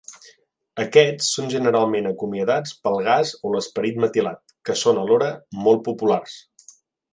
[0.83, 5.31] Aquests són generalment acomiadats pel gas o l'esperit metilat, que són alhora
[5.69, 6.43] molt populars.